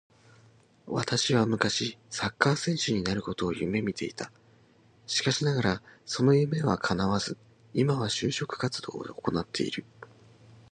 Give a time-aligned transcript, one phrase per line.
[0.87, 4.31] 私は昔サッカー選手になることを夢見ていた。
[5.05, 7.37] しかしながらその夢は叶わず、
[7.75, 9.85] 今は就職活動を行っている